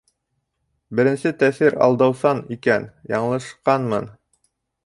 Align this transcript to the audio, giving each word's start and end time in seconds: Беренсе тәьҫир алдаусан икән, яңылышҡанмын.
Беренсе 0.99 1.33
тәьҫир 1.43 1.77
алдаусан 1.87 2.43
икән, 2.57 2.91
яңылышҡанмын. 3.15 4.13